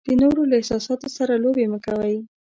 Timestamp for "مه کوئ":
1.71-2.15